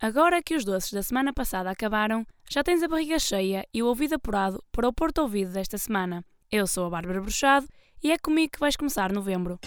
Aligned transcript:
Agora 0.00 0.40
que 0.40 0.54
os 0.54 0.64
doces 0.64 0.92
da 0.92 1.02
semana 1.02 1.32
passada 1.32 1.68
acabaram, 1.68 2.24
já 2.48 2.62
tens 2.62 2.84
a 2.84 2.88
barriga 2.88 3.18
cheia 3.18 3.66
e 3.74 3.82
o 3.82 3.86
ouvido 3.86 4.14
apurado 4.14 4.62
para 4.70 4.86
o 4.86 4.92
Porto 4.92 5.18
Ouvido 5.18 5.50
desta 5.50 5.76
semana. 5.76 6.24
Eu 6.52 6.68
sou 6.68 6.86
a 6.86 6.90
Bárbara 6.90 7.20
Bruxado 7.20 7.66
e 8.00 8.12
é 8.12 8.16
comigo 8.16 8.52
que 8.52 8.60
vais 8.60 8.76
começar 8.76 9.12
novembro. 9.12 9.58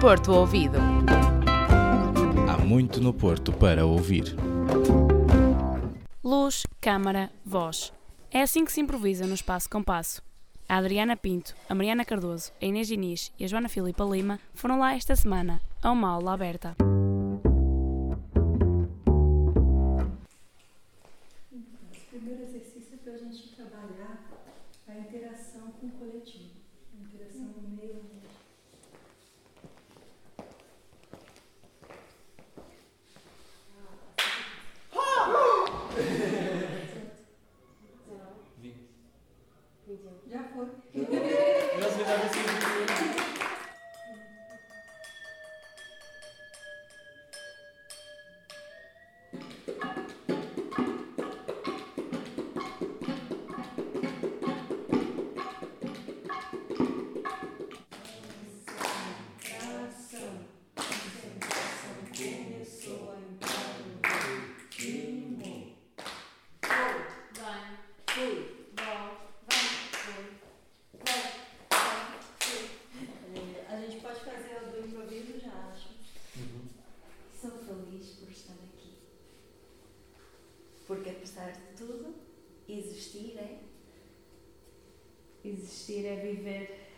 Porto 0.00 0.32
Ouvido. 0.32 0.78
Há 2.50 2.58
muito 2.64 3.00
no 3.00 3.14
Porto 3.14 3.52
para 3.52 3.86
ouvir. 3.86 4.34
Luz, 6.24 6.64
câmara, 6.80 7.30
voz. 7.46 7.92
É 8.32 8.42
assim 8.42 8.64
que 8.64 8.72
se 8.72 8.80
improvisa 8.80 9.24
no 9.24 9.34
Espaço 9.34 9.70
Compasso. 9.70 10.20
A 10.68 10.78
Adriana 10.78 11.16
Pinto, 11.16 11.54
a 11.68 11.74
Mariana 11.76 12.04
Cardoso, 12.04 12.50
a 12.60 12.64
Inês 12.64 12.88
Diniz 12.88 13.32
e 13.38 13.44
a 13.44 13.46
Joana 13.48 13.68
Filipa 13.68 14.02
Lima 14.02 14.40
foram 14.52 14.80
lá 14.80 14.94
esta 14.94 15.14
semana, 15.14 15.60
a 15.82 15.90
uma 15.90 16.08
aula 16.10 16.32
aberta. 16.34 16.97
Apesar 81.48 81.52
de 81.52 81.76
tudo, 81.76 82.14
existir 82.68 83.38
é. 83.38 83.60
Existir 85.44 86.04
é 86.06 86.16
viver. 86.16 86.88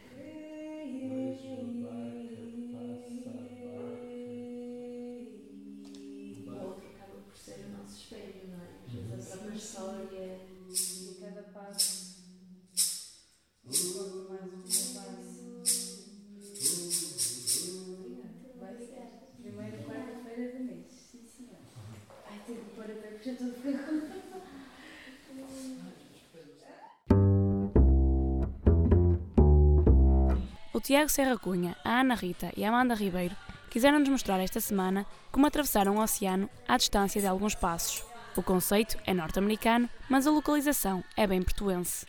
Tiago 30.91 31.09
Serra 31.09 31.39
Cunha, 31.39 31.77
a 31.85 32.01
Ana 32.01 32.17
Rita 32.17 32.51
e 32.57 32.65
a 32.65 32.69
Amanda 32.69 32.97
Ribeiro 32.97 33.37
quiseram-nos 33.71 34.09
mostrar 34.09 34.41
esta 34.41 34.61
semana 34.61 35.07
como 35.31 35.47
atravessaram 35.47 35.97
o 35.97 36.03
oceano 36.03 36.51
à 36.67 36.77
distância 36.77 37.21
de 37.21 37.29
alguns 37.29 37.55
passos. 37.55 38.03
O 38.35 38.43
conceito 38.43 38.99
é 39.07 39.15
norte-americano, 39.15 39.89
mas 40.09 40.27
a 40.27 40.33
localização 40.33 41.05
é 41.17 41.29
bem 41.29 41.43
portuense. 41.43 42.07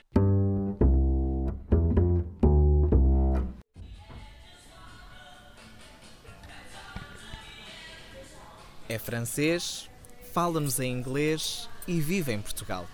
É 8.90 8.98
francês, 8.98 9.92
fala-nos 10.34 10.80
em 10.80 10.92
inglês 10.92 11.70
e 11.88 12.02
vive 12.02 12.34
em 12.34 12.42
Portugal. 12.42 12.88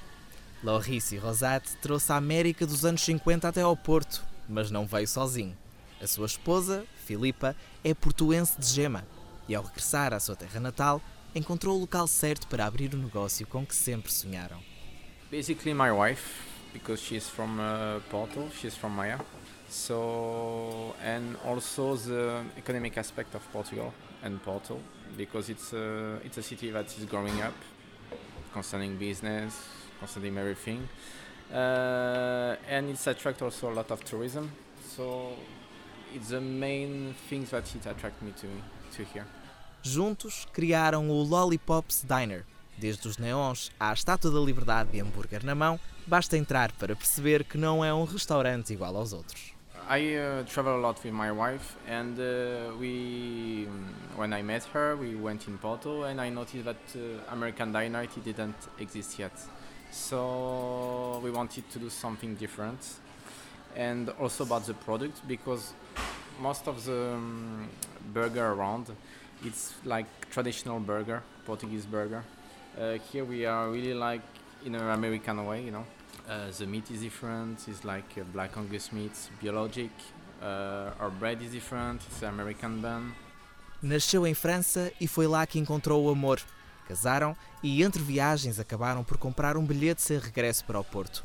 Laurice 0.61 1.15
Rosat 1.15 1.77
trouxe 1.81 2.11
a 2.11 2.17
América 2.17 2.67
dos 2.67 2.83
anos 2.83 3.03
50 3.03 3.47
até 3.47 3.61
ao 3.61 3.77
Porto, 3.77 4.25
mas 4.49 4.69
não 4.69 4.85
veio 4.85 5.07
sozinho. 5.07 5.55
A 5.99 6.05
sua 6.05 6.27
esposa, 6.27 6.85
Filipa, 7.05 7.55
é 7.83 7.93
portuense 7.93 8.59
de 8.59 8.67
gema 8.67 9.03
e, 9.47 9.55
ao 9.55 9.63
regressar 9.63 10.13
à 10.13 10.19
sua 10.19 10.35
terra 10.35 10.59
natal, 10.59 11.01
encontrou 11.33 11.75
o 11.75 11.79
local 11.81 12.07
certo 12.07 12.47
para 12.47 12.65
abrir 12.65 12.93
o 12.93 12.97
negócio 12.97 13.47
com 13.47 13.65
que 13.65 13.75
sempre 13.75 14.11
sonharam. 14.11 14.61
Basically, 15.31 15.73
my 15.73 15.91
wife, 15.91 16.43
because 16.71 17.01
she's 17.03 17.27
from 17.27 17.59
uh, 17.59 17.99
Porto, 18.09 18.47
she's 18.61 18.75
from 18.75 18.91
Maya. 18.91 19.19
So, 19.69 20.95
and 21.03 21.35
also 21.43 21.97
the 21.97 22.43
economic 22.57 22.97
aspect 22.97 23.35
of 23.35 23.41
Portugal 23.51 23.93
and 24.23 24.37
Porto, 24.43 24.79
because 25.17 25.49
it's 25.49 25.73
a, 25.73 26.21
it's 26.23 26.37
a 26.37 26.43
city 26.43 26.71
that 26.71 26.85
is 26.97 27.05
growing 27.05 27.41
up 27.41 27.55
concerning 28.53 28.97
business, 28.97 29.53
concerning 29.99 30.37
everything. 30.37 30.87
Uh, 31.51 32.55
and 32.69 32.89
it's 32.89 33.07
attract 33.07 33.41
also 33.41 33.71
a 33.71 33.73
lot 33.73 33.89
of 33.91 34.03
tourism. 34.05 34.51
So, 34.95 35.33
it's 36.13 36.29
the 36.29 36.39
main 36.39 37.13
things 37.29 37.49
that 37.51 37.63
it 37.75 37.87
attract 37.87 38.21
me 38.21 38.31
to, 38.33 38.47
to 38.95 39.03
here. 39.13 39.25
Juntos 39.81 40.45
criaram 40.51 41.09
o 41.09 41.23
Lollipops 41.23 42.03
Diner. 42.03 42.45
Desde 42.77 43.07
os 43.07 43.17
neons 43.17 43.71
à 43.79 43.91
Estátua 43.91 44.29
da 44.29 44.39
Liberdade 44.39 44.91
de 44.91 44.99
hambúrguer 44.99 45.43
na 45.43 45.55
mão, 45.55 45.79
basta 46.05 46.37
entrar 46.37 46.71
para 46.73 46.95
perceber 46.95 47.43
que 47.43 47.57
não 47.57 47.83
é 47.83 47.93
um 47.93 48.03
restaurante 48.03 48.71
igual 48.71 48.95
aos 48.95 49.13
outros. 49.13 49.53
I 49.89 50.17
uh, 50.17 50.43
travel 50.43 50.75
a 50.75 50.77
lot 50.77 51.01
with 51.03 51.13
my 51.13 51.31
wife, 51.31 51.77
and 51.87 52.19
uh, 52.19 52.75
we, 52.77 53.67
when 54.17 54.33
I 54.33 54.43
met 54.43 54.65
her, 54.73 54.97
we 54.97 55.15
went 55.15 55.47
in 55.47 55.57
Porto, 55.57 56.03
and 56.03 56.19
I 56.19 56.29
noticed 56.29 56.65
that 56.65 56.75
uh, 56.93 57.33
American 57.33 57.71
Diner 57.71 58.03
it 58.03 58.23
didn't 58.23 58.67
exist 58.79 59.17
yet. 59.17 59.31
So 59.89 61.21
we 61.23 61.31
wanted 61.31 61.69
to 61.71 61.79
do 61.79 61.89
something 61.89 62.35
different, 62.35 62.79
and 63.77 64.09
also 64.19 64.43
about 64.43 64.65
the 64.65 64.73
product 64.73 65.25
because 65.27 65.73
most 66.41 66.67
of 66.67 66.83
the 66.85 67.13
um, 67.13 67.69
burger 68.13 68.47
around, 68.51 68.87
it's 69.45 69.73
like 69.85 70.07
traditional 70.31 70.79
burger, 70.79 71.21
Portuguese 71.45 71.85
burger. 71.85 72.23
Uh, 72.77 72.97
here 73.11 73.23
we 73.23 73.45
are 73.45 73.69
really 73.69 73.93
like 73.93 74.21
in 74.65 74.75
an 74.75 74.89
American 74.89 75.45
way, 75.45 75.63
you 75.63 75.71
know. 75.71 75.85
Uh, 76.27 76.51
the 76.57 76.65
meat 76.65 76.89
is 76.91 77.01
different. 77.01 77.67
It's 77.67 77.85
like 77.85 78.19
uh, 78.19 78.23
black 78.33 78.57
Angus 78.57 78.91
meat, 78.91 79.13
biologic. 79.41 79.91
Uh, 80.41 80.91
our 80.99 81.09
bread 81.09 81.41
is 81.41 81.51
different. 81.51 82.01
It's 82.09 82.23
American 82.23 82.81
bun. 82.81 83.13
Nasceu 83.81 84.25
em 84.25 84.33
França 84.33 84.91
e 84.99 85.07
foi 85.07 85.27
lá 85.27 85.45
que 85.45 85.59
encontrou 85.59 86.03
o 86.03 86.09
amor. 86.09 86.41
Casaram 86.87 87.35
e, 87.61 87.83
entre 87.83 88.01
viagens, 88.01 88.59
acabaram 88.59 89.03
por 89.03 89.17
comprar 89.17 89.55
um 89.55 89.63
bilhete 89.63 90.01
sem 90.01 90.17
regresso 90.17 90.65
para 90.65 90.79
o 90.79 90.83
Porto. 90.83 91.23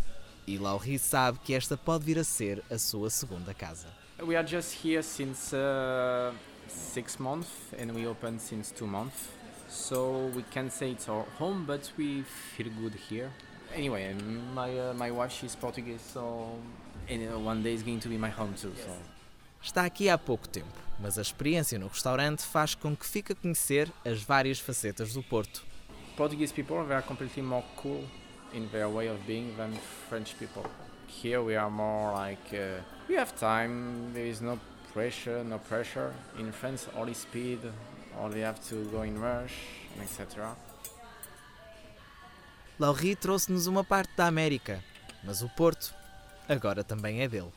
E 0.53 0.59
Lauri 0.59 0.99
sabe 0.99 1.39
que 1.43 1.55
esta 1.55 1.79
pode 1.79 2.05
vir 2.05 2.19
a 2.19 2.25
ser 2.25 2.63
a 2.71 2.77
sua 2.77 3.09
segunda 3.09 3.55
casa. 3.55 3.89
We 4.21 4.37
are 4.37 4.47
just 4.47 4.85
here 4.85 5.03
since 5.03 5.57
uh, 5.57 6.35
six 6.69 7.17
months, 7.17 7.49
and 7.79 7.91
we 7.95 8.07
opened 8.07 8.39
since 8.39 8.71
two 8.71 8.87
months. 8.87 9.31
So 9.67 10.31
we 10.37 10.43
can 10.51 10.69
say 10.69 10.91
it's 10.91 11.09
our 11.09 11.25
home, 11.39 11.65
but 11.65 11.91
we 11.97 12.23
feel 12.55 12.71
good 12.83 12.95
here. 13.09 13.31
Anyway, 13.75 14.15
my 14.55 14.79
uh, 14.79 14.93
my 14.93 15.11
wife 15.11 15.33
she's 15.33 15.57
Portuguese, 15.57 16.03
so 16.03 16.51
and 17.09 17.33
uh, 17.33 17.39
one 17.39 17.63
day 17.63 17.73
is 17.73 17.83
going 17.83 18.01
to 18.01 18.11
be 18.11 18.19
my 18.19 18.29
home 18.29 18.53
too. 18.53 18.75
So. 18.77 18.93
Está 19.63 19.87
aqui 19.87 20.11
há 20.11 20.19
pouco 20.19 20.47
tempo, 20.47 20.69
mas 21.01 21.17
a 21.17 21.23
experiência 21.23 21.79
no 21.79 21.87
restaurante 21.87 22.43
faz 22.43 22.75
com 22.75 22.95
que 22.95 23.07
fique 23.07 23.33
a 23.33 23.35
conhecer 23.35 23.91
as 24.05 24.21
várias 24.21 24.59
facetas 24.59 25.15
do 25.15 25.23
Porto. 25.23 25.65
Portuguese 26.15 26.53
people 26.53 26.85
they 26.85 26.95
are 26.95 27.03
completely 27.03 27.43
more 27.43 27.65
cool 27.75 28.05
in 28.55 28.69
their 28.71 28.89
way 28.89 29.09
of 29.09 29.27
being 29.27 29.57
than 29.57 29.73
French 30.09 30.39
people. 30.39 30.65
Here 31.07 31.43
we 31.43 31.57
are 31.57 31.71
more 31.71 32.13
like 32.13 32.53
uh, 32.53 32.81
we 33.09 33.15
have 33.17 33.35
time. 33.39 34.13
There 34.15 34.27
is 34.27 34.41
no 34.41 34.59
pressure, 34.93 35.45
no 35.45 35.59
pressure. 35.59 36.13
In 36.39 36.53
France, 36.53 36.89
all 36.97 37.09
is 37.09 37.19
speed. 37.19 37.61
All 38.21 38.35
you 38.35 38.45
have 38.45 38.61
to 38.69 38.85
go 38.91 39.03
in 39.03 39.19
rush, 39.19 39.55
etc. 40.01 40.55
Lauri 42.79 43.15
trouxe-nos 43.17 43.67
uma 43.67 43.85
parte 43.85 44.11
da 44.17 44.27
América, 44.27 44.83
mas 45.25 45.43
o 45.43 45.49
Porto 45.49 45.95
agora 46.49 46.83
também 46.83 47.23
é 47.23 47.29
dele. 47.29 47.53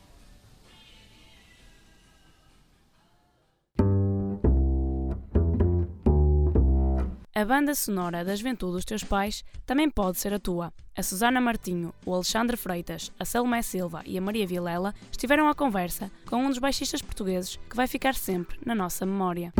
A 7.38 7.44
banda 7.44 7.76
sonora 7.76 8.24
da 8.24 8.34
juventude 8.34 8.76
dos 8.76 8.86
teus 8.86 9.04
pais 9.04 9.44
também 9.66 9.90
pode 9.90 10.18
ser 10.18 10.34
a 10.34 10.40
tua. 10.40 10.72
A 10.96 11.04
Susana 11.04 11.42
Martinho, 11.42 11.94
o 12.06 12.14
Alexandre 12.14 12.56
Freitas, 12.56 13.12
a 13.20 13.26
Salomé 13.26 13.62
Silva 13.62 14.02
e 14.06 14.18
a 14.18 14.22
Maria 14.22 14.48
Vilela 14.48 14.96
estiveram 15.12 15.50
à 15.50 15.54
conversa 15.54 16.10
com 16.30 16.38
um 16.38 16.48
dos 16.48 16.60
baixistas 16.60 17.02
portugueses 17.02 17.60
que 17.70 17.76
vai 17.76 17.88
ficar 17.88 18.16
sempre 18.16 18.58
na 18.66 18.74
nossa 18.74 19.06
memória. 19.06 19.54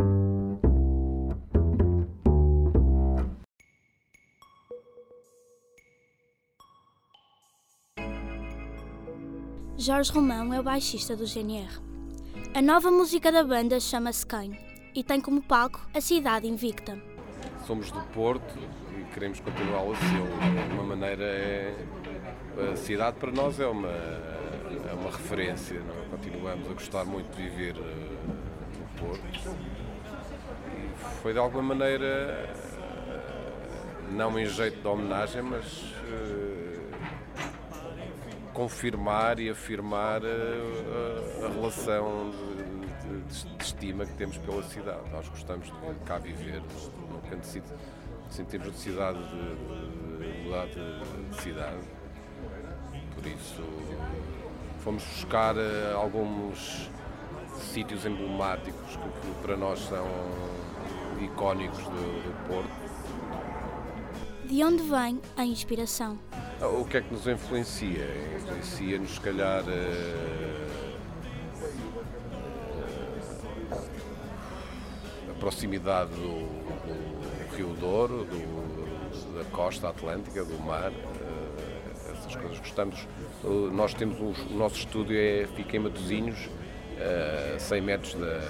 Jorge 9.76 10.10
Romão 10.12 10.54
é 10.54 10.58
o 10.58 10.62
baixista 10.62 11.14
do 11.14 11.26
GNR. 11.26 11.78
A 12.54 12.62
nova 12.62 12.90
música 12.90 13.30
da 13.30 13.44
banda 13.44 13.78
chama-se 13.78 14.24
Quem 14.24 14.58
e 14.94 15.04
tem 15.04 15.20
como 15.20 15.42
palco 15.42 15.86
a 15.92 16.00
cidade 16.00 16.48
invicta. 16.48 17.15
Somos 17.66 17.90
do 17.90 18.00
Porto 18.14 18.56
e 18.96 19.02
queremos 19.12 19.40
continuá-lo 19.40 19.92
a 19.92 19.96
ser. 19.96 20.68
De 20.68 20.74
uma 20.74 20.84
maneira, 20.84 21.24
é, 21.24 21.74
a 22.72 22.76
cidade 22.76 23.16
para 23.16 23.32
nós 23.32 23.58
é 23.58 23.66
uma, 23.66 23.88
é 23.88 24.94
uma 24.94 25.10
referência. 25.10 25.80
Não? 25.80 25.94
é? 25.94 26.06
Continuamos 26.08 26.70
a 26.70 26.74
gostar 26.74 27.04
muito 27.04 27.36
de 27.36 27.42
viver 27.42 27.74
eh, 27.76 28.18
no 28.78 28.86
Porto. 29.00 29.56
E 30.76 31.20
foi 31.22 31.32
de 31.32 31.40
alguma 31.40 31.74
maneira, 31.74 32.48
não 34.12 34.38
em 34.38 34.46
jeito 34.46 34.80
de 34.80 34.86
homenagem, 34.86 35.42
mas 35.42 35.92
eh, 36.08 36.78
confirmar 38.54 39.40
e 39.40 39.50
afirmar 39.50 40.22
eh, 40.22 41.44
a 41.44 41.48
relação 41.48 42.30
de, 42.30 42.55
de- 43.06 43.54
de 43.56 43.64
estima 43.64 44.04
que 44.06 44.12
temos 44.14 44.36
pela 44.38 44.62
cidade. 44.62 45.00
Nós 45.12 45.28
gostamos 45.28 45.66
de 45.66 46.04
cá 46.04 46.18
viver, 46.18 46.62
nunca 47.10 47.36
necess- 47.36 47.72
sentimos 48.30 48.66
necessidade 48.68 49.18
de, 49.18 50.26
de 50.34 50.42
mudar 50.44 50.66
de, 50.66 51.30
de 51.30 51.40
cidade. 51.42 51.78
Por 53.14 53.26
isso, 53.26 53.62
fomos 54.80 55.02
buscar 55.04 55.56
eh, 55.56 55.92
alguns 55.94 56.90
sítios 57.72 58.04
emblemáticos 58.04 58.96
que, 58.96 59.02
que 59.26 59.34
para 59.42 59.56
nós 59.56 59.78
são 59.80 60.06
icónicos 61.22 61.78
do, 61.84 61.90
do 61.90 62.46
Porto. 62.48 62.86
De 64.46 64.62
onde 64.62 64.82
vem 64.84 65.20
a 65.36 65.44
inspiração? 65.44 66.18
O 66.60 66.84
que 66.84 66.98
é 66.98 67.00
que 67.00 67.12
nos 67.12 67.26
influencia? 67.26 68.06
Influencia-nos, 68.36 69.14
se 69.14 69.20
calhar, 69.20 69.64
proximidade 75.50 76.10
do, 76.10 76.40
do 76.40 77.56
Rio 77.56 77.68
Douro, 77.78 78.24
do- 78.24 79.38
da 79.38 79.44
costa 79.52 79.88
atlântica, 79.90 80.44
do 80.44 80.58
mar, 80.58 80.90
eh, 80.90 82.10
essas 82.10 82.34
coisas 82.34 82.58
gostamos. 82.58 83.06
O- 83.44 83.70
Nós 83.72 83.94
temos 83.94 84.16
os- 84.20 84.50
o 84.50 84.54
nosso 84.54 84.74
estúdio 84.74 85.16
é, 85.16 85.46
fica 85.54 85.76
em 85.76 85.80
Matosinhos, 85.80 86.36
a 87.54 87.58
100 87.60 87.80
metros 87.80 88.14
da, 88.14 88.40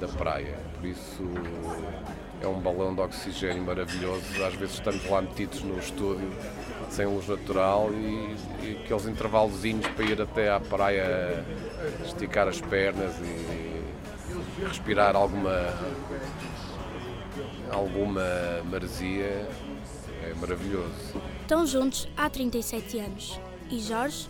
da 0.00 0.08
praia, 0.08 0.56
por 0.74 0.86
isso 0.86 1.22
é 2.42 2.46
um 2.48 2.58
balão 2.58 2.92
de 2.92 3.00
oxigênio 3.02 3.62
maravilhoso. 3.62 4.24
Às 4.44 4.54
vezes 4.54 4.74
estamos 4.74 5.08
lá 5.08 5.22
metidos 5.22 5.62
no 5.62 5.78
estúdio, 5.78 6.32
sem 6.88 7.06
luz 7.06 7.28
natural 7.28 7.90
e, 7.92 8.34
e 8.66 8.80
aqueles 8.84 9.06
intervalozinhos 9.06 9.86
para 9.88 10.04
ir 10.04 10.20
até 10.20 10.50
à 10.50 10.58
praia 10.58 11.44
esticar 12.04 12.48
as 12.48 12.60
pernas 12.60 13.14
e 13.20 13.59
respirar 14.66 15.16
alguma 15.16 15.74
alguma 17.70 18.22
maresia 18.70 19.48
é 20.22 20.34
maravilhoso. 20.40 21.20
Estão 21.42 21.66
juntos 21.66 22.08
há 22.16 22.28
37 22.28 22.98
anos. 22.98 23.40
E 23.70 23.80
Jorge 23.80 24.28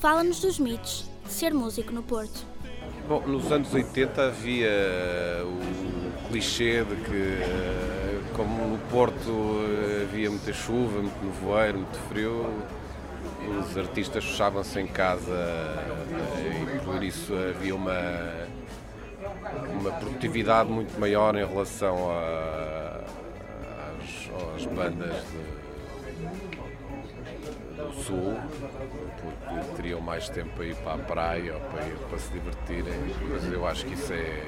fala-nos 0.00 0.40
dos 0.40 0.58
mitos 0.58 1.08
de 1.24 1.32
ser 1.32 1.54
músico 1.54 1.92
no 1.92 2.02
Porto. 2.02 2.44
Bom, 3.08 3.26
nos 3.26 3.50
anos 3.50 3.72
80 3.72 4.22
havia 4.22 4.70
o 5.44 6.28
clichê 6.28 6.84
de 6.84 6.96
que, 6.96 7.42
eh, 7.42 8.20
como 8.36 8.68
no 8.68 8.78
Porto 8.90 9.30
eh, 9.30 10.06
havia 10.08 10.30
muita 10.30 10.52
chuva, 10.52 11.02
muito 11.02 11.24
nevoeiro, 11.24 11.78
muito 11.78 11.98
frio, 12.08 12.46
os 13.60 13.76
artistas 13.76 14.24
fechavam-se 14.24 14.78
em 14.78 14.86
casa 14.86 15.32
eh, 15.32 16.76
e 16.76 16.84
por 16.84 17.02
isso 17.02 17.34
havia 17.34 17.74
uma, 17.74 17.92
uma 19.80 19.92
produtividade 19.92 20.70
muito 20.70 20.98
maior 21.00 21.34
em 21.36 21.44
relação 21.46 22.10
a- 22.10 23.00
às, 23.98 24.56
às 24.56 24.66
bandas 24.66 25.14
de- 25.24 25.60
do 27.76 27.92
Sul, 28.04 28.34
porque 29.20 29.76
teriam 29.76 30.00
mais 30.00 30.28
tempo 30.28 30.50
para 30.54 30.64
ir 30.66 30.76
para 30.76 30.94
a 30.94 30.98
praia 30.98 31.54
ou 31.54 31.60
para, 31.60 31.86
ir, 31.86 31.96
para 32.08 32.18
se 32.18 32.30
divertirem, 32.32 32.92
mas 33.30 33.52
eu 33.52 33.66
acho 33.66 33.86
que 33.86 33.94
isso 33.94 34.12
é 34.12 34.44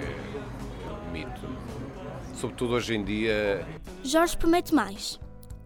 mito. 1.11 1.41
Sobretudo 2.35 2.75
hoje 2.75 2.95
em 2.95 3.05
dia 3.05 3.65
Jorge 4.03 4.37
promete 4.37 4.75
mais 4.75 5.19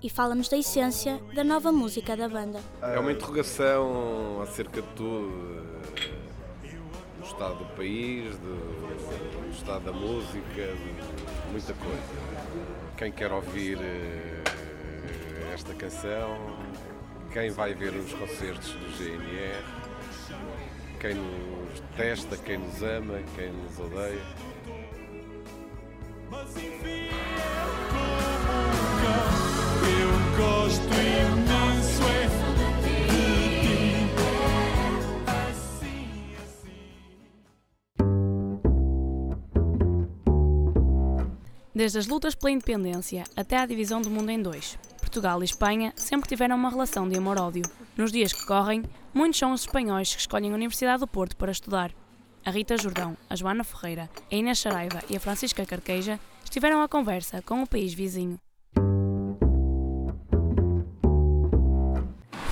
e 0.02 0.10
fala-nos 0.10 0.48
da 0.48 0.56
essência 0.58 1.20
da 1.34 1.42
nova 1.42 1.72
música 1.72 2.16
da 2.16 2.28
banda. 2.28 2.60
é 2.82 2.98
uma 2.98 3.10
interrogação 3.12 4.40
acerca 4.42 4.82
de 4.82 4.88
tudo, 4.88 5.28
do 5.30 6.15
estado 7.36 7.56
do 7.56 7.66
país, 7.76 8.34
do, 8.38 8.56
do 9.42 9.50
estado 9.50 9.84
da 9.84 9.92
música, 9.92 10.40
de 10.54 11.52
muita 11.52 11.74
coisa. 11.74 12.02
Quem 12.96 13.12
quer 13.12 13.30
ouvir 13.30 13.78
eh, 13.78 14.42
esta 15.52 15.74
canção, 15.74 16.38
quem 17.30 17.50
vai 17.50 17.74
ver 17.74 17.94
os 17.94 18.10
concertos 18.14 18.72
do 18.72 18.90
GNR, 18.96 19.62
quem 20.98 21.14
nos 21.14 21.82
testa, 21.94 22.38
quem 22.38 22.56
nos 22.56 22.82
ama, 22.82 23.20
quem 23.34 23.52
nos 23.52 23.78
odeia. 23.80 24.22
Eu 29.98 30.10
gosto 30.38 30.84
imenso 30.84 31.35
Desde 41.76 41.98
as 41.98 42.06
lutas 42.06 42.34
pela 42.34 42.50
independência 42.52 43.24
até 43.36 43.58
à 43.58 43.66
divisão 43.66 44.00
do 44.00 44.08
mundo 44.10 44.30
em 44.30 44.40
dois, 44.40 44.78
Portugal 44.98 45.42
e 45.42 45.44
Espanha 45.44 45.92
sempre 45.94 46.26
tiveram 46.26 46.56
uma 46.56 46.70
relação 46.70 47.06
de 47.06 47.18
amor-ódio. 47.18 47.64
Nos 47.94 48.10
dias 48.10 48.32
que 48.32 48.46
correm, 48.46 48.82
muitos 49.12 49.38
são 49.38 49.52
os 49.52 49.60
espanhóis 49.60 50.14
que 50.14 50.20
escolhem 50.22 50.52
a 50.52 50.54
Universidade 50.54 51.00
do 51.00 51.06
Porto 51.06 51.36
para 51.36 51.52
estudar. 51.52 51.92
A 52.46 52.50
Rita 52.50 52.78
Jordão, 52.78 53.14
a 53.28 53.36
Joana 53.36 53.62
Ferreira, 53.62 54.08
a 54.32 54.34
Inês 54.34 54.58
Saraiva 54.58 55.02
e 55.10 55.16
a 55.18 55.20
Francisca 55.20 55.66
Carqueja 55.66 56.18
estiveram 56.42 56.80
à 56.80 56.88
conversa 56.88 57.42
com 57.42 57.62
o 57.62 57.66
país 57.66 57.92
vizinho. 57.92 58.40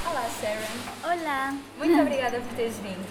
Olá, 0.06 0.28
Sharon. 0.38 1.22
Hola. 1.22 1.58
Muito 1.78 1.98
obrigada 1.98 2.40
por 2.40 2.56
teres 2.56 2.76
vindo. 2.76 3.08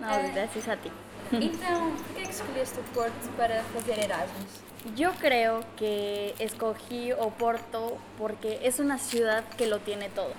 No, 0.00 0.06
Eh, 0.06 0.30
gracias 0.32 0.66
a 0.70 0.76
ti. 0.78 0.90
Então, 1.32 1.92
por 1.92 2.14
que 2.14 2.22
é 2.22 2.24
que 2.24 2.30
escolheste 2.30 2.80
o 2.80 2.82
Porto 2.92 3.28
para 3.36 3.62
fazer 3.64 4.00
Erasmus? 4.00 4.70
Yo 4.96 5.12
creo 5.12 5.60
que 5.76 6.34
escogí 6.40 7.12
Oporto 7.12 7.98
porque 8.18 8.58
es 8.64 8.80
una 8.80 8.98
ciudad 8.98 9.44
que 9.56 9.66
lo 9.66 9.78
tiene 9.78 10.08
todo. 10.08 10.32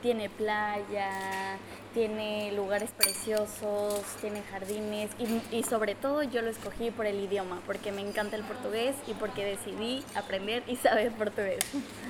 Tiene 0.00 0.28
playa, 0.28 1.58
tiene 1.92 2.52
lugares 2.52 2.90
preciosos, 2.90 4.00
tiene 4.20 4.42
jardines 4.42 5.10
y, 5.18 5.56
y 5.56 5.64
sobre 5.64 5.96
todo 5.96 6.22
yo 6.22 6.40
lo 6.42 6.50
escogí 6.50 6.92
por 6.92 7.06
el 7.06 7.18
idioma, 7.18 7.60
porque 7.66 7.90
me 7.90 8.02
encanta 8.02 8.36
el 8.36 8.44
portugués 8.44 8.94
y 9.08 9.14
porque 9.14 9.44
decidí 9.44 10.04
aprender 10.14 10.62
y 10.68 10.76
saber 10.76 11.10
portugués. 11.12 11.64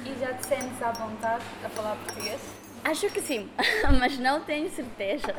E 0.05 0.13
já 0.21 0.35
te 0.37 0.55
à 0.85 0.93
vontade 0.93 1.43
a 1.65 1.69
falar 1.71 1.97
português? 2.05 2.68
Acho 2.85 3.09
que 3.11 3.21
sim, 3.21 3.49
mas 3.99 4.19
não 4.19 4.41
tenho 4.43 4.71
certeza. 4.71 5.35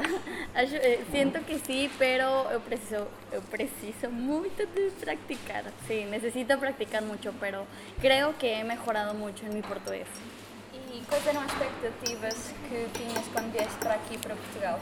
Acho, 0.53 0.75
eh, 0.75 1.03
siento 1.11 1.39
que 1.45 1.57
sí, 1.59 1.89
pero 1.97 2.49
eu 2.51 2.61
preciso, 2.61 3.07
eu 3.31 3.41
preciso 3.41 4.09
muito 4.11 4.65
de 4.67 4.91
practicar. 4.99 5.63
Sí, 5.87 6.05
necesito 6.05 6.57
practicar 6.57 7.01
mucho, 7.03 7.33
pero 7.39 7.65
creo 8.01 8.37
que 8.37 8.53
he 8.53 8.63
mejorado 8.63 9.13
mucho 9.13 9.45
en 9.45 9.53
mi 9.53 9.61
portugués. 9.61 10.07
E 10.91 11.01
quais 11.07 11.25
eram 11.27 11.41
as 11.41 11.51
expectativas 11.51 12.53
que 12.67 12.87
tinhas 12.97 13.25
quando 13.31 13.51
vieste 13.51 13.77
para 13.79 13.95
aqui, 13.95 14.17
para 14.17 14.35
Portugal? 14.35 14.79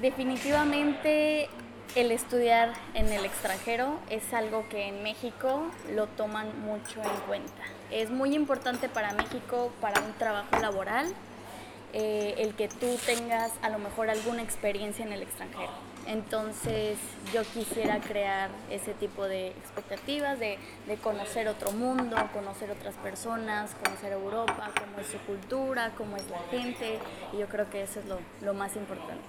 Definitivamente 0.00 1.48
el 1.94 2.10
estudiar 2.10 2.72
en 2.94 3.12
el 3.12 3.24
extranjero 3.24 3.98
es 4.08 4.32
algo 4.32 4.66
que 4.68 4.88
en 4.88 5.02
México 5.02 5.66
lo 5.94 6.06
toman 6.06 6.48
mucho 6.62 7.02
en 7.02 7.20
cuenta. 7.26 7.62
Es 7.90 8.10
muy 8.10 8.34
importante 8.34 8.88
para 8.88 9.12
México, 9.12 9.70
para 9.80 10.00
un 10.00 10.12
trabajo 10.14 10.58
laboral, 10.58 11.06
eh, 11.92 12.34
el 12.38 12.54
que 12.54 12.68
tú 12.68 12.86
tengas 13.04 13.52
a 13.60 13.68
lo 13.68 13.78
mejor 13.78 14.08
alguna 14.08 14.42
experiencia 14.42 15.04
en 15.04 15.12
el 15.12 15.22
extranjero. 15.22 15.91
Entonces 16.06 16.98
yo 17.32 17.42
quisiera 17.44 18.00
crear 18.00 18.50
ese 18.70 18.92
tipo 18.94 19.24
de 19.26 19.48
expectativas, 19.48 20.38
de, 20.38 20.58
conocer 21.02 21.48
otro 21.48 21.72
mundo, 21.72 22.16
conocer 22.32 22.70
otras 22.70 22.94
personas, 22.96 23.74
conocer 23.82 24.12
Europa, 24.12 24.70
cómo 24.78 24.98
es 24.98 25.06
su 25.06 25.18
cultura, 25.18 25.92
cómo 25.96 26.16
es 26.16 26.28
la 26.28 26.40
gente, 26.50 26.98
y 27.32 27.38
yo 27.38 27.48
creo 27.48 27.70
que 27.70 27.82
eso 27.82 28.00
es 28.00 28.06
lo, 28.42 28.54
más 28.54 28.76
importante. 28.76 29.22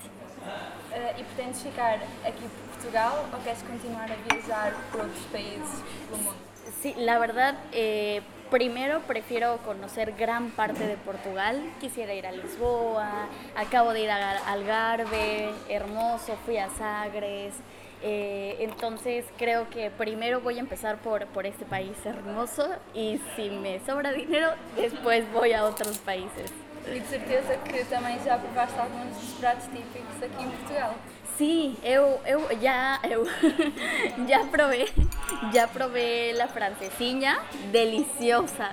Uh, 0.91 1.17
e 1.17 1.23
pretendes 1.23 1.63
ficar 1.63 1.95
aqui 2.25 2.45
por 2.45 2.73
Portugal 2.75 3.25
ou 3.31 3.39
queres 3.39 3.63
continuar 3.63 4.11
a 4.11 4.15
viajar 4.15 4.75
por 4.91 5.01
outros 5.01 5.25
países 5.31 5.81
do 6.11 6.17
mundo? 6.17 6.52
Sí, 6.83 6.93
la 6.97 7.17
verdad, 7.17 7.55
eh, 7.71 8.21
primero 8.51 8.99
prefiero 9.07 9.59
conocer 9.59 10.15
gran 10.17 10.51
parte 10.51 10.85
de 10.85 10.97
Portugal. 10.97 11.63
Quisiera 11.79 12.13
ir 12.13 12.27
a 12.27 12.33
Lisboa, 12.33 13.29
acabo 13.55 13.93
de 13.93 14.01
ir 14.01 14.11
a 14.11 14.51
Algarve, 14.51 15.49
hermoso, 15.69 16.35
fui 16.45 16.57
a 16.57 16.69
Sagres. 16.71 17.53
Eh, 18.01 18.57
entonces 18.59 19.23
creo 19.37 19.69
que 19.69 19.91
primero 19.91 20.41
voy 20.41 20.57
a 20.57 20.59
empezar 20.59 20.97
por, 20.97 21.25
por 21.27 21.45
este 21.45 21.63
país 21.63 21.95
hermoso 22.03 22.67
y 22.93 23.17
si 23.37 23.49
me 23.49 23.79
sobra 23.85 24.11
dinero, 24.11 24.49
después 24.75 25.23
voy 25.31 25.53
a 25.53 25.63
otros 25.63 25.99
países. 25.99 26.51
E 26.85 26.99
de 26.99 27.05
certeza 27.07 27.55
que 27.63 27.85
também 27.85 28.19
já 28.25 28.37
provaste 28.37 28.77
alguns 28.77 29.15
dos 29.15 29.39
pratos 29.39 29.63
típicos 29.67 30.21
aqui 30.21 30.43
em 30.43 30.49
Portugal. 30.49 30.95
Sí, 31.37 31.77
eu, 31.81 32.19
eu 32.25 32.41
ya 35.53 35.67
probé 35.67 36.33
la 36.33 36.47
francesiña, 36.47 37.37
deliciosa, 37.71 38.69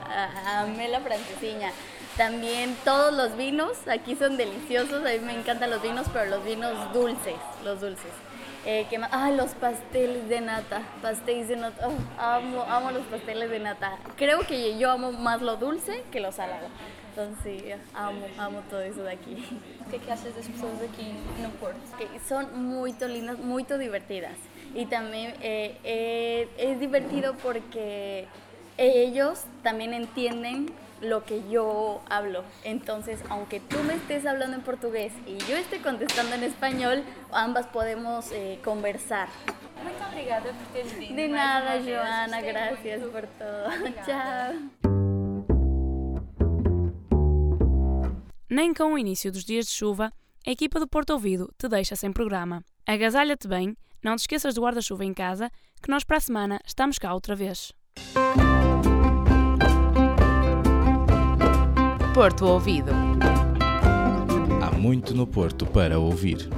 amé 0.60 0.88
la 0.88 1.00
francesiña. 1.00 1.72
También 2.16 2.76
todos 2.84 3.14
los 3.14 3.36
vinos, 3.36 3.72
aquí 3.88 4.14
son 4.16 4.36
deliciosos, 4.36 5.04
a 5.06 5.10
mí 5.10 5.20
me 5.20 5.34
encantan 5.34 5.70
los 5.70 5.80
vinos, 5.82 6.06
pero 6.12 6.26
los 6.26 6.44
vinos 6.44 6.92
dulces, 6.92 7.36
los 7.64 7.80
dulces. 7.80 8.12
Eh, 8.66 8.86
¿qué 8.90 8.98
más? 8.98 9.08
Ah, 9.12 9.30
los 9.30 9.52
pasteles 9.52 10.28
de 10.28 10.42
nata, 10.42 10.82
pasteles 11.00 11.48
de 11.48 11.56
nata, 11.56 11.88
oh, 11.88 12.20
amo, 12.20 12.62
amo 12.68 12.90
los 12.90 13.04
pasteles 13.06 13.48
de 13.48 13.58
nata. 13.58 13.96
Creo 14.16 14.40
que 14.40 14.76
yo 14.78 14.90
amo 14.90 15.12
más 15.12 15.40
lo 15.40 15.56
dulce 15.56 16.04
que 16.12 16.20
lo 16.20 16.30
salado. 16.30 16.68
Entonces, 17.10 17.62
sí, 17.62 17.70
amo, 17.94 18.26
amo 18.38 18.60
todo 18.68 18.80
eso 18.82 19.02
de 19.02 19.12
aquí. 19.12 19.44
Achas 20.10 20.34
das 20.34 20.46
pessoas 20.46 20.82
aqui 20.82 21.12
no 21.40 21.50
Porto? 21.60 21.80
Que 21.96 22.06
son 22.28 22.68
muy 22.68 22.92
lindas, 22.92 23.38
muy 23.38 23.64
divertidas. 23.64 24.36
Y 24.74 24.86
también 24.86 25.34
eh, 25.40 25.76
eh, 25.84 26.48
es 26.58 26.78
divertido 26.78 27.34
porque 27.42 28.26
ellos 28.76 29.44
también 29.62 29.92
entienden 29.94 30.72
lo 31.00 31.24
que 31.24 31.42
yo 31.50 32.00
hablo. 32.08 32.44
Entonces, 32.64 33.20
aunque 33.28 33.60
tú 33.60 33.82
me 33.82 33.94
estés 33.94 34.26
hablando 34.26 34.56
en 34.56 34.62
portugués 34.62 35.12
y 35.26 35.38
yo 35.50 35.56
esté 35.56 35.80
contestando 35.80 36.34
en 36.34 36.44
español, 36.44 37.02
ambas 37.32 37.66
podemos 37.66 38.30
eh, 38.32 38.58
conversar. 38.64 39.28
Muito 39.82 40.02
obrigada 40.10 40.52
por 40.52 40.66
teres 40.74 40.98
vindo. 40.98 41.16
De 41.16 41.28
nada, 41.28 41.80
Joana, 41.82 42.40
gracias 42.42 43.00
por 43.02 43.26
todo. 43.26 43.70
Chao. 44.06 44.54
Nem 48.48 48.74
com 48.74 48.92
o 48.92 48.98
início 48.98 49.30
dos 49.30 49.44
dias 49.44 49.66
de 49.66 49.72
chuva, 49.72 50.12
a 50.44 50.50
equipa 50.50 50.80
do 50.80 50.88
Porto 50.88 51.12
Ouvido 51.12 51.48
te 51.56 51.68
deixa 51.68 51.94
sem 51.94 52.12
programa. 52.12 52.64
Agasalha-te 52.84 53.46
bem, 53.46 53.76
não 54.02 54.16
te 54.16 54.20
esqueças 54.20 54.54
do 54.54 54.62
guarda-chuva 54.62 55.04
em 55.04 55.14
casa, 55.14 55.50
que 55.82 55.90
nós 55.90 56.04
para 56.04 56.16
a 56.16 56.20
semana 56.20 56.60
estamos 56.66 56.98
cá 56.98 57.12
outra 57.14 57.34
vez. 57.34 57.72
Porto 62.14 62.44
Ouvido. 62.46 62.92
Há 64.62 64.76
muito 64.76 65.14
no 65.14 65.26
Porto 65.26 65.64
para 65.64 65.98
ouvir. 65.98 66.48